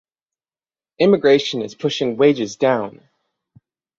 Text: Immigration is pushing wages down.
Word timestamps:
Immigration 0.97 1.61
is 1.61 1.75
pushing 1.75 2.17
wages 2.17 2.55
down. 2.55 3.07